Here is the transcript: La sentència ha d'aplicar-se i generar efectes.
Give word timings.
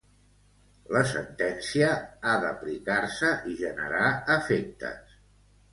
La 0.95 1.03
sentència 1.11 1.91
ha 2.25 2.33
d'aplicar-se 2.47 3.31
i 3.53 3.57
generar 3.63 4.13
efectes. 4.41 5.19